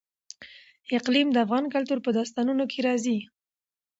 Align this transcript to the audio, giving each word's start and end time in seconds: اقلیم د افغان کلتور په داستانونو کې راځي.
اقلیم 0.97 1.27
د 1.33 1.37
افغان 1.45 1.65
کلتور 1.73 1.99
په 2.05 2.09
داستانونو 2.17 2.63
کې 2.71 2.79
راځي. 2.87 3.17